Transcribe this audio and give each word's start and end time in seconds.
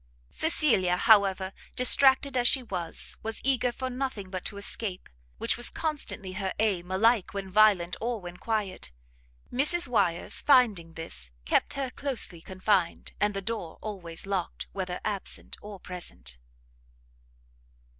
Cecilia, 0.31 0.97
however, 0.97 1.53
distracted 1.75 2.35
as 2.35 2.47
she 2.47 2.63
was, 2.63 3.17
was 3.21 3.39
eager 3.43 3.71
for 3.71 3.87
nothing 3.87 4.31
but 4.31 4.43
to 4.45 4.57
escape, 4.57 5.07
which 5.37 5.57
was 5.57 5.69
constantly 5.69 6.31
her 6.31 6.53
aim, 6.57 6.89
alike 6.89 7.35
when 7.35 7.51
violent 7.51 7.95
or 8.01 8.19
when 8.19 8.37
quiet. 8.37 8.89
Mrs 9.53 9.87
Wyers, 9.87 10.41
finding 10.41 10.93
this, 10.93 11.29
kept 11.45 11.73
her 11.75 11.91
closely 11.91 12.41
confined, 12.41 13.11
and 13.19 13.35
the 13.35 13.43
door 13.43 13.77
always 13.79 14.25
locked, 14.25 14.65
whether 14.73 14.99
absent 15.05 15.55
or 15.61 15.79
present. 15.79 16.39